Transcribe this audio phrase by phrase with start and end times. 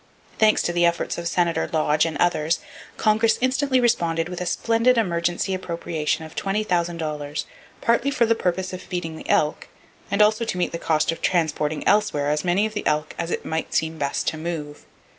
[0.39, 2.59] Thanks to the efforts of Senator Lodge and others,
[2.97, 7.45] Congress instantly responded with a splendid emergency appropriation of $20,000,
[7.81, 9.67] partly for the purpose of feeding the elk,
[10.09, 13.29] and also to meet the cost of transporting elsewhere as many of the elk as
[13.29, 14.87] it might seem best to move.